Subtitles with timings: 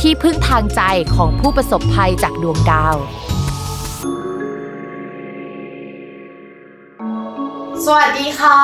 [0.00, 0.80] ที่พึ่งทางใจ
[1.16, 2.96] ของผู้ประสบภัยจากดวงดาว
[7.84, 8.58] สวัสดีค่ะ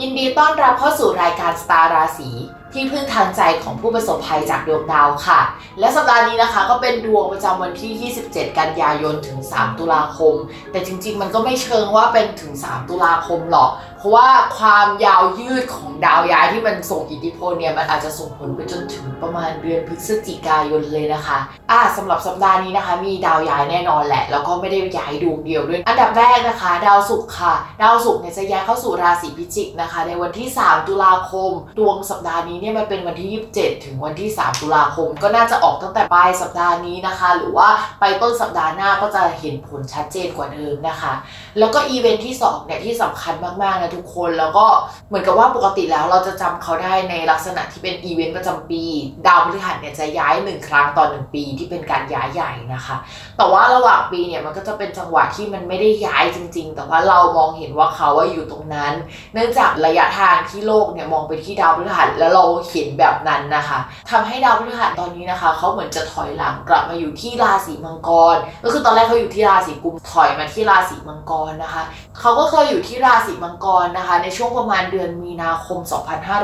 [0.00, 2.30] ยินดีต้อนรับเข้าสู่รายการสตาร์ราศี
[2.72, 5.40] ที่พึ่งทางใจของผู้ประสบภัยจากดวงดาวค่ะ
[5.80, 10.34] และสัปดาห์นี้นะคะก็เป็นดวงประจำวันที่ 27 กันยายนถึง 3 ตุลาคม
[10.70, 13.70] แต่จริงๆ มันก็ไม่เชิงว่าเป็นถึง 3 ตุลาคมหรอก
[14.04, 21.38] ราะว่าความยาวยืดของดาวย้ายที่มันส่งอิทธิพลเนี่ยมันอาจจะส่งผลไปจนถึงประมาณเดือนพฤศจิกายนเลยนะคะ
[21.70, 37.68] อ่าสำหรับสัปดาห์นี้นะคะ มีดาวย้ายแน่นอนแหละ แล้วก็ไม่ได้ย้ายดวงเดียวด้วย อันดับแรกนะคะ ดาวศุกร์ค่ะ ดาวศุกร์เนี่ยจะย้ายเข้าสู่ราศีพิจิกนะคะ ในวันที่ 3 ตุลาคม ดวงสัปดาห์นี้เนี่ยมันเป็นวันที่ 27 ถึงวันที่ 3 ตุลาคม ก็น่าจะออกตั้งแต่ปลายสัปดาห์นี้นะคะ หรือว่า
[38.00, 41.12] ไปต้นสัปดาห์หน้าก็จะเห็นผลชัดเจนกว่าเดิมนะคะ
[41.58, 44.66] แล้วก็อีเวนท์ที่2เนี่ยที่สำคัญมากๆนะทุกคน แล้วก็
[45.08, 48.82] เหมือนกับว่าปกติแล้วเราจะจำเขาได้ในลักษณะที่เป็นอีเวนต์ประจำปี
[49.26, 52.96] ดาวพฤหัสเนี่ยจะย้ายหนึ่งครั้งต่อหนึ่งปีที่เป็นการย้ายใหญ่นะคะ
[53.36, 58.92] แต่ว่าระหว่างปีเนี่ยมันก็จะเป็นจังหวะที่มันไม่ได้ย้ายจริง ๆ แต่ว่าเรามองเห็นว่าเขาว่าอยู่ตรงนั้น
[59.34, 63.78] เนื่องจากระยะทางที่โลกเนี่ยมองไปที่ดาวพฤหัสแล้วเราเห็นแบบนั้นนะคะ
[64.10, 71.82] ทำให้ดาวพฤหัสตอนนี้นะคะเขาเหมือนจะถอยหลังกลับมาอยู่ที่ราศีมังกร ก็คือตอนแรกเขาอยู่ที่ราศีกุมถอยมาที่ราศีมังกรนะคะ
[72.20, 75.78] เขาก็เคยอยู่ที่ราศีมังกรนะคะในช่วงประมาณเดือนมีนาคม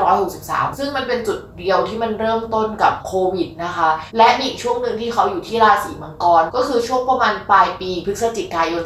[0.07, 8.83] 2563 ซึ่งมันเป็นจุดเดียวที่มันเริ่มต้นกับโควิดนะคะ และมีอีกช่วงหนึ่งที่เขาอยู่ที่ราศีมังกร ก็คือช่วงประมาณปลายปีพฤศจิกายน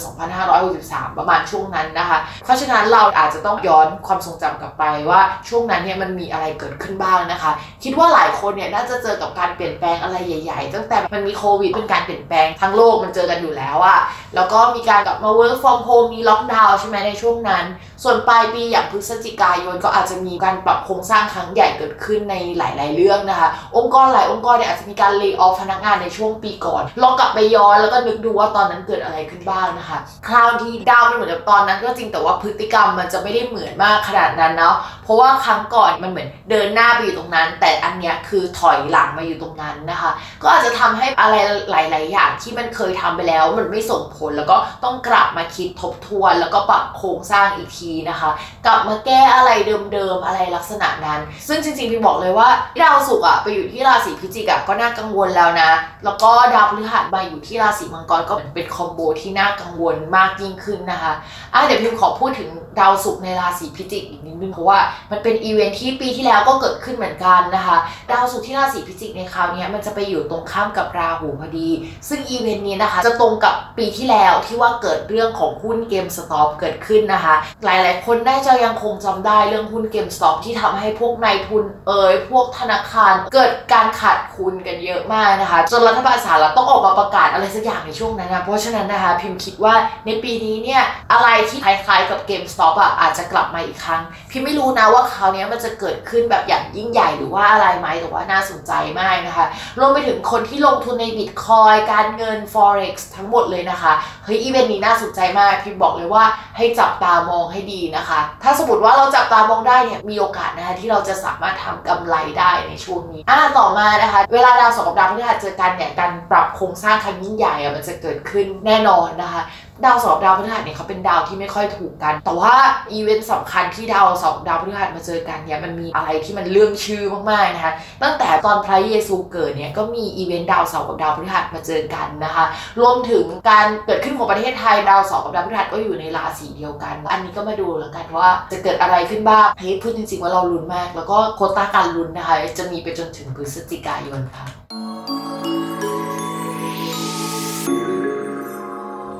[0.57, 7.51] 2563 ประมาณช่วงนั้นนะคะ เพราะฉะนั้นเราอาจจะต้องย้อนความทรงจำกลับไปว่าช่วงนั้นเนี่ยมันมีอะไรเกิดขึ้นบ้างนะคะ
[7.83, 13.99] คิดว่าหลายคนเนี่ยน่าจะเจอกับการเปลี่ยนแปลงอะไรใหญ่ๆ ตั้งแต่มันมีโควิดเป็นการเปลี่ยนแปลงทั้งโลกมันเจอกันอยู่แล้วอะ
[14.35, 17.65] แล้วก็มีการกลับมา work from home มีล็อกดาวน์ใช่ไหมในช่วงนั้น
[18.05, 40.11] ส่วนปลายปีอย่างพฤศจิกายนก็อาจจะมีการปรับโครงสร้างครั้งใหญ่เกิดขึ้นในหลาย ๆ เรื่องนะคะ องค์กรหลายองค์กรเนี่ยอาจจะมีการเลิกออฟพนักงานในช่วงปีก่อน ลองกลับไปย้อนแล้วก็นึกดูว่าตอนนั้นเกิดอะไรขึ้นบ้างนะคะ คราวที่ดาวมันเหมือนกับตอนนั้นก็จริงแต่ว่าพฤติกรรมมันจะไม่ได้เหมือนมากขนาดนั้นเนาะ เพราะว่าครั้งก่อนมันเหมือนเดินหน้าไปอยู่ตรงนั้น แต่อันเนี้ยคือถอยหลังมาอยู่ตรงนั้นนะคะ
[40.44, 41.35] ก็อาจจะทำให้อะไร
[41.71, 48.31] หลาย ๆ อย่างที่มันเคยทำไปแล้ว มันไม่ส่งผลแล้วก็ต้องกลับมาคิดทบทวน แล้วก็ปรับโครงสร้างอีกทีนะคะ
[48.66, 49.51] กลับมาแก้อะไร
[49.94, 52.50] เดิมๆอะไรลักษณะนั้น ซึ่งจริงๆพี่บอกเลยว่า
[52.81, 55.72] ดาวศุกร์อะไปอยู่ที่ราศีพิจิกอะก็น่ากังวลแล้วนะ
[56.06, 61.13] แล้วก็ดาวพฤหัสมาอยู่ที่ราศีมังกรก็เป็น combo ที่น่ากังวลมากยิ่งขึ้นนะคะ
[61.53, 64.79] อะเดี๋ยวพิมขอพูดถึงดาวศุกร์ในราศีพิจิกอีกนิดนึงเพราะว่า
[65.12, 67.77] มันเป็นอีเวนท์ที่ปีที่แล้วก็เกิดขึ้นเหมือนกันนะคะ
[68.12, 71.69] ดาวศุกร์ที่ราศีพิจิกในคราวนี้มันจะไปอยู่ตรงข้ามกับราหูพอดี
[72.09, 89.74] ซึ่งอีเวนต์นี้นะคะจะตรงกับปีที่แล้วที่ว่าเกิดเรื่องของหุ้น GameStop เกิดขึ้นนะคะหลายๆ คนได้จะยังคงจำได้เรื่องหุ้น GameStop ที่ทำให้พวกนายทุนเอ่ยพวกธนาคารเกิดการขาดทุนกันเยอะมากนะคะ จนรัฐบาลสหรัฐต้องออกมาประกาศอะไรสักอย่างในช่วงนั้นนะเพราะฉะนั้นนะคะพิมพ์คิดว่า
[90.06, 90.81] ในปีนี้เนี่ย
[91.12, 99.46] อะไรที่คล้ายๆกับเกมสต็อปอะอาจจะกลับมาอีกครั้ง พิมไม่รู้นะว่าคราวนี้มันจะเกิดขึ้นแบบอย่างยิ่งใหญ่หรือว่าอะไรไหมแต่ว่าน่าสนใจมากนะคะ
[99.80, 103.92] รวมไปถึงคนที่ลงทุนในบิตคอยการเงิน forex ทั้งหมดเลยนะคะ
[104.24, 106.24] เฮ้ยอีเวนต์นี้น่าสนใจมากพิมบอกเลยว่า
[106.57, 119.41] ให้จับตามองให้ดีนะคะ ถ้าสมมติว่าเราจับตามองได้เนี่ยมีโอกาสนะคะที่เราจะสามารถทำกำไรได้ในช่วงนี้อ่าต่อมานะคะ เวลาดาวสองกับดาวพฤหัสเจอกันเนี่ยการปรับโครงสร้างครั้งยิ่งใหญ่อะมันจะเกิดขึ้นแน่นอนนะคะ
[119.83, 122.54] ดาวเสาร์กับดาวพฤหัสเนี่ยเขาเป็นดาวที่ไม่ค่อยถูกกัน แต่ว่า
[122.94, 127.74] อีเวนต์สำคัญที่ดาวเสาร์กับดาวพฤหัสมาเจอกันเนี่ยมันมีอะไรที่มันเลื่องชื่อมากๆนะคะ
[128.04, 132.45] ตั้งแต่ตอนพระเยซูเกิดเนี่ยก็มีอีเวนต์ดาวเสาร์กับดาวพฤหัสมาเจอกันนะคะ
[132.80, 144.64] รวมถึงการเกิดขึ้นของประเทศไทยดาวเสาร์กับดาวพฤหัสก็อยู่ในราศีเดียวกัน อันนี้ก็มาดูแล้วกันว่าจะเกิดอะไรขึ้นบ้างเฮ้ยพูดจริงๆว่าเราลุ้นมาก แล้วก็โควตาการลุ้นนะคะ จะมีไปจนถึงพฤศจิกายนค่ะ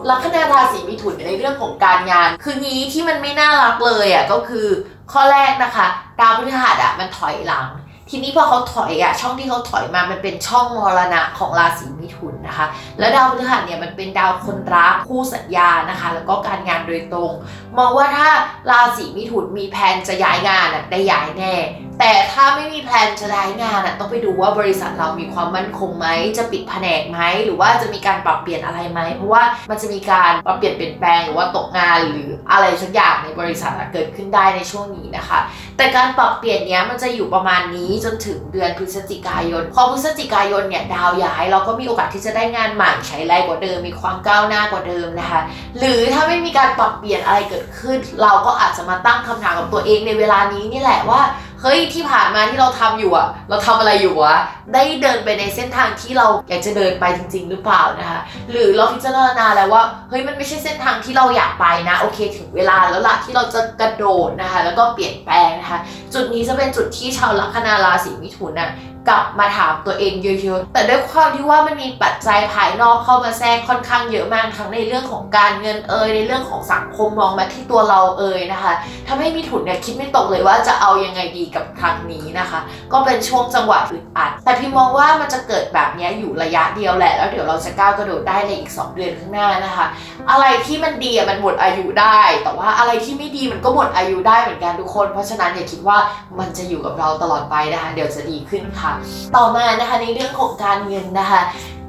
[0.10, 4.68] ลัคนาราศีมิถุนในเรื่องของการงาน คืองี้ที่มันไม่น่ารักเลยอะก็คือ
[5.12, 5.88] ข้อแรกนะคะ
[6.19, 7.68] ดาวพฤหัสอะมันถอยหลัง
[8.10, 12.66] ทีนี้พอเขาถอยอะช่องที่เขาถอยมามันเป็นช่องมรณะของราศีมิิถุนนะคะ
[13.00, 17.31] แล้วดาวพฤหัสเนี่ยมันเป็นดาวคนรักคู่สัญญานะคะ แล้วก็การงานโดยตรง
[17.78, 18.30] มองว่าถ้า
[18.69, 21.56] ราศีมิถุนมีแผนจะย้ายงานอะได้ย้ายแน่
[22.00, 26.07] แต่ถ้าไม่มีแผนจะย้ายงานอะต้องไปดูว่าบริษัทเรามีความมั่นคงไหม
[26.38, 35.40] จะปิดแผนกไหมหรือว่าจะมีการปรับเปลี่ยนอะไรไหมเพราะว่ามันจะมีการปรับเปลี่ยนเปลี่ยนแปลงหรือว่าตกงานหรืออะไรสักอย่างในบริษัทอะเกิดขึ้นได้ในช่วงนี้นะคะ
[35.78, 45.42] แต่การปรับเปลี่ยนเนี้ยมันจะอยู่ประมาณนี้จนถึงเดือนพฤศจิกายนพอพฤศจิกายนเนี่ยดาวย้ายเราก็มีโอกาสที่จะได้งานใหม่ใช้แรงกว่าเดิม มีความก้าวหน้ากว่าเดิมนะคะ
[45.77, 51.21] หรือถ้าไม่มีการปรับเปลี่ยนอะไรเกิดขึ้น เราก็อาจจะมาตั้งคำถามกับตัวเองในเวลานี้นี่แหละว่า
[51.62, 54.36] เฮ้ยที่ผ่านมาที่เราทำอยู่อะเราทำอะไรอยู่วะ
[54.74, 58.19] ได้เดินไปในเส้นทางที่เราอยากจะเดินไปจริง ๆ หรือเปล่านะคะ
[58.51, 65.80] หรือเราพิจารณาแล้วว่าเฮ้ยมันไม่ใช่เส้นทางที่เราอยากไปนะโอเค ถึงเวลาแล้วล่ะที่เราจะกระโดดนะคะแล้วก็เปลี่ยนแปลงนะคะ
[66.13, 68.69] จุดนี้จะเป็นจุดที่ชาวลัคนาราศีมิถุนน่ะ
[69.10, 70.13] กลับมาถามตัวเอง
[70.44, 78.74] เยอะๆ แต่ด้วยความที่ว่ามันมีปัจจัยภายนอกเข้ามาแทรกค่อนข้างเยอะมากทั้งในเรื่องของการเงินเอ่ยในเรื่องของสังคมมองมาที่ตัวเราเอ่ยนะคะ
[79.07, 82.60] ทำให้มิถุนเนี่ยคิดไม่ตกเลยว่าจะเอายังไงดีกับครั้งนี้นะคะ
[82.94, 89.86] ก็เป็นช่วงจังหวะอึดอัด แต่พี่มองว่ามันจะเกิดแบบนี้อยู่ระยะเดียวแหละ แล้วเดี๋ยวเราจะก้าวกระโดดได้ในอีก 2 เดือนข้างหน้านะคะ
[90.31, 95.98] อะไรที่มันดีมันหมดอายุได้ แต่ว่าอะไรที่ไม่ดีมันก็หมดอายุได้เหมือนกันทุกคน เพราะฉะนั้นอย่าคิดว่า
[96.40, 98.92] มันจะอยู่กับเราตลอดไปนะคะ เดี๋ยวจะดีขึ้นค่ะ
[99.36, 101.42] ต่อมานะคะในเรื่องของการเงินนะคะ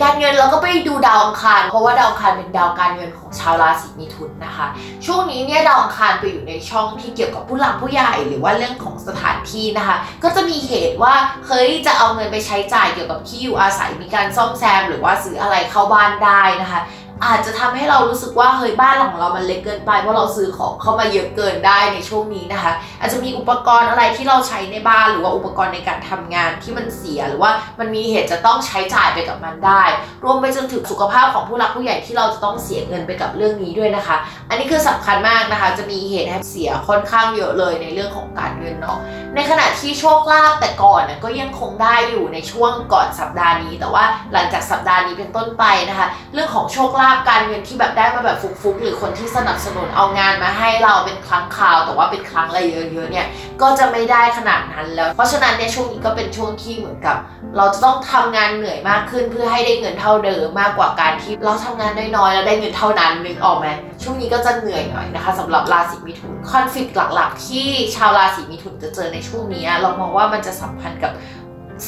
[0.03, 4.67] การเงินเราก็ไปดูดาวอังคาร เพราะว่าดาวอังคารเป็นดาวการเงินของชาวราศีมิถุนนะคะ
[5.06, 11.14] ช่วงนี้เนี่ยดาวอังคารไปอยู่ในช่องที่เกี่ยวกับผู้หลักผู้ใหญ่หรือว่าเรื่องของสถานที่นะคะ ก็จะมีเหตุว่า
[11.47, 16.81] เฮ้ยจะเอาเงินไปใช้จ่ายเกี่ยวกับที่อยู่อาศัยมีการซ่อมแซม หรือว่าซื้ออะไรเข้าบ้านได้นะคะ
[17.25, 29.83] อาจจะทำให้เรารู้สึกว่าเฮ้ยบ้านของเรามันเล็กเกินไปเพราะเราซื้อของเข้ามาเยอะเกินได้ในช่วงนี้นะคะ อาจจะมีอุปกรณ์อะไรที่เราใช้ในบ้านหรือว่าอุปกรณ์ในการทำงานที่มันเสียหรือว่ามันมีเหตุจะต้องใช้จ่ายไปกับมันได้
[30.25, 34.17] รวมไปจนถึงสุขภาพของผู้หลักผู้ใหญ่ที่เราจะต้องเสียเงินไปกับเรื่องนี้ด้วยนะคะ
[34.49, 38.99] อันนี้คือสำคัญมากนะคะ จะมีเหตุให้เสียค่อนข้างเยอะเลยในเรื่องของการเงินเนาะ
[39.35, 52.61] ในขณะที่โชคลาภแต่ก่อนก็ยังคงได้อยู่ในช่วงก่อนสัปดาห์นี้ แต่ว่าหลังจากสัปดาห์นี้เป็นต้นไปนะคะ เรื่องของโชคลาภาพการเงินที่แบบได้มาแบบฟุกๆ หรือคนที่สนับสนุนเอางานมาให้เราเป็นครั้งคราว แต่ว่าเป็นครั้งอะไร
[52.93, 53.26] เยอะๆเนี่ย
[53.62, 57.17] ก็จะไม่ได้ขนาดนั้นแล้ว เพราะฉะนั้นเนี่ยช่วงนี้ก็เป็นช่วงที่เหมือนกับ
[57.56, 63.67] เราจะต้องทำงานเหนื่อยมากขึ้นเพื่อให้ได้เงินเท่าเดิมมากกว่าการที่เราทำงานน้อยๆ แล้วได้เงินเท่านั้นนึกออกไหม
[64.02, 67.67] ช่วงนี้ก็จะเหนื่อยหน่อยนะคะสำหรับราศีมิถุนคอนฟ lict หลักๆ ที่
[67.97, 71.12] ชาวราศีมิถุนจะเจอในช่วงนี้เรามองว่ามันจะสัมพันธ์กับ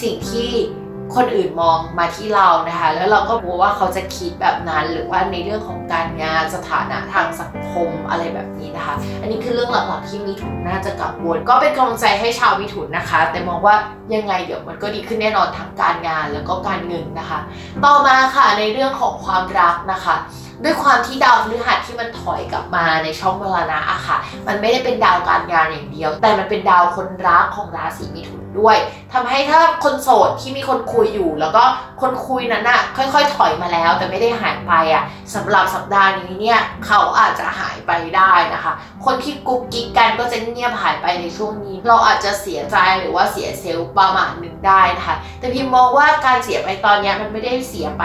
[0.03, 0.51] สิ่งที่
[1.15, 13.75] คนอื่นมองมาที่เรานะคะ แล้วเราก็กลัวว่าเขาจะคิดแบบนั้น หรือว่าในเรื่องของการงานสถานะทางสังคมอะไรแบบนี้นะคะ อันนี้คือเรื่องหลักๆที่มิถุนน่าจะกังวลก็เป็นกำลังใจให้ชาวมิถุนนะคะ แต่มองว่า
[14.15, 17.39] ยังไงเดี๋ยวมันก็ดีขึ้นแน่นอนทั้งการงานแล้วก็การเงินนะคะ
[17.85, 20.17] ต่อมาค่ะในเรื่องของความรักนะคะ
[20.65, 28.77] ด้วยความที่ดาวพฤหัสที่มันถอยกลับมาในช่องมรณะอะค่ะ มันไม่ได้เป็นดาวการงานอย่างเดียว แต่มันเป็นดาวคนรักของราศีมิถุนด้วย
[29.13, 31.65] ทำให้ถ้าคนโสดที่มีคนคุยอยู่ แล้วก็
[32.01, 38.73] คนคุยนั้นอะค่อย ๆ ถอยมาแล้ว แต่ไม่ได้หายไปอะสำหรับสัปดาห์นี้เนี่ยเขาอาจจะหายไปได้นะคะ
[39.05, 48.05] คนที่กุ๊กกิ๊กกันก็จะเงียบหายไปในช่วงนี้ เราอาจจะเสียใจหรือว่าเสียเซลล์ประมาณหนึ่งได้นะคะ แต่พิมมองว่าการเสียไปตอนนี้มันไม่ได้เสียไป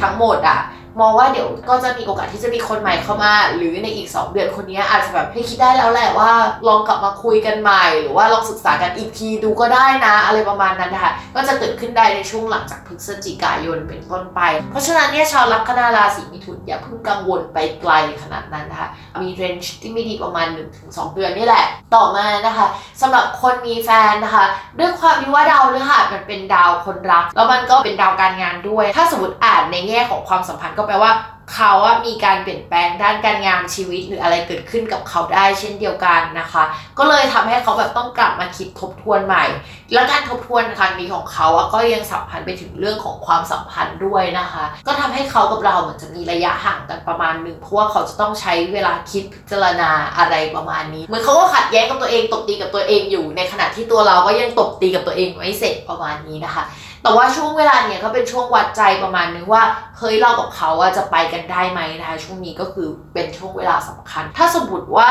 [0.00, 0.60] ทั้งหมดอะ
[1.00, 6.30] มองว่าเดี๋ยวก็จะมีโอกาสที่จะมีคนใหม่เข้ามา หรือในอีก 2 เดือนคนนี้อาจจะแบบให้คิดได้แล้วแหละว่า
[6.68, 18.88] ลองกลับมาคุยกันใหม่ หรือว่าลองศึกษากันอีกทีดูก็ได้นะ อะไรประมาณนั้นนะคะก็จะเกิดขึ้นได้ในช่วงหลังจากพฤศจิกายนเป็นต้นไป เพราะฉะนั้นเนี่ยชาวลัคนาราศีมิถุนอย่าเพิ่งกังวลไปไกลขนาดนั้นนะคะ
[19.22, 20.46] มีเรนจ์ที่ไม่ดีประมาณ
[20.80, 22.66] 1-2 เดือนนี่แหละ ต่อมานะคะ
[23.00, 24.44] สำหรับคนมีแฟนนะคะ
[24.78, 31.12] ด้วยความที่ว่าดาวพฤหัสมันเป็นดาวคนรัก แล้วมันก็เป็นดาวการงานด้วย ถ้าสมมติอ่านในแง่ของความสัมพันธ์ก็แปลว่า
[31.54, 36.64] เขาอะมีการเปลี่ยนแปลงด้านการงานชีวิตหรืออะไรเกิดขึ้นกับเขาได้เช่นเดียวกันนะคะ
[36.98, 39.44] ก็เลยทำให้เขาแบบต้องกลับมาคิดทบทวนใหม่
[39.92, 56.64] แล้วการทบทวนครั้งนี้ของเขาอะก็ยังสัมพันธ์ไปถึงเรื่องของความสัมพันธ์ด้วยนะคะ ก็ทำให้เขากับเราเหมือนจะมีระยะห่างกันประมาณหนึ่งเพราะว่าเขาจะต้องใช้เวลาคิดพิจารณาอะไรประมาณนี้เหมือนเขาก็ขัดแย้งกับตัวเองตบตีกับตัวเองอยู่ ในขณะที่ตัวเราก็ยังตบตีกับตัวเองไม่เสร็จประมาณนี้นะคะ
[57.02, 59.62] แต่ว่าช่วงเวลาเนี่ยก็เป็นช่วงวัดใจประมาณนึงว่า
[59.98, 65.08] เฮ้ยเรากับเขาอะจะไปกันได้ไหมนะคะช่วงนี้ก็คือเป็นช่วงเวลาสำคัญ ถ้าสมมติว่า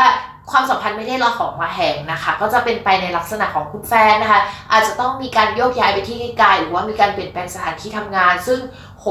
[0.52, 4.42] ความสัมพันธ์ไม่ได้ระหองระแหงนะคะ ก็จะเป็นไปในลักษณะของคุณแฟนนะคะ
[4.72, 8.60] อาจจะต้องมีการโยกย้ายไปที่ไกลๆหรือว่ามีการเปลี่ยนแปลงสถานที่ทำงาน ซึ่ง
[9.02, 9.10] โห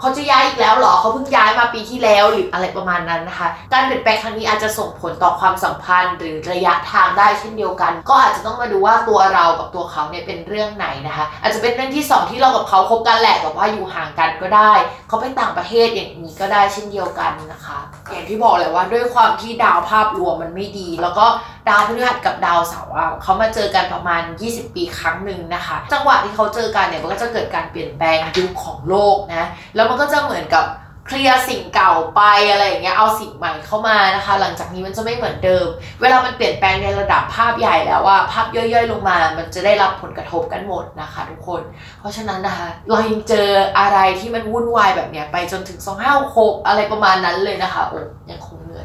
[0.00, 14.72] เขาจะย้ายอีกแล้วเหรอเขาเพิ่งย้ายมาปีที่แล้วหรืออะไรประมาณนั้นนะคะ การเปลี่ยนแปลงครั้งนี้อาจจะส่งผลต่อความสัมพันธ์ หรือระยะทางได้เช่นเดียวกัน ก็อาจจะต้องมาดูว่าตัวเรากับตัวเขาเนี่ยเป็นเรื่องไหนนะคะ อาจจะเป็นเรื่องที่สองที่เรากับเขาคบกันแหละแต่ว่าอยู่ห่างกันก็ได้
[15.08, 17.78] เขาไปต่างประเทศอย่างนี้ก็ได้เช่นเดียวกันนะคะ
[18.10, 21.26] อย่างที่บอกเลยว่าด้วยความที่ดาวภาพรวมมันไม่ดีแล้วก็
[21.68, 29.44] ดาวพฤหัสกับดาวเสาร์อะเขามาเจอกันประมาณ 20 ปีครั้งหนึ่งนะคะ จังหวะที่เขาเจอกันเนี่ยมันก็จะเกิดการเปลี่ยนแปลงยุคของโลกนะ
[29.74, 30.66] แล้วมันก็จะเหมือนกับ
[31.10, 35.66] เคลียร์สิ่งเก่าไปอะไรอย่างเงี้ยเอาสิ่งใหม่เข้ามานะคะ หลังจากนี้มันจะไม่เหมือนเดิม
[36.00, 41.62] เวลามันเปลี่ยนแปลงในระดับภาพใหญ่แล้วว่าภาพย่อยๆ ลงมา มันจะได้รับผลกระทบกันหมดนะคะ ทุกคน
[42.00, 48.84] เพราะฉะนั้นนะคะ เรายังเจออะไรที่มันวุ่นวายแบบเนี้ยไปจนถึง2 5 6อะไรประมาณนั้นเลยนะคะโอ้ยังคงเหนื่อย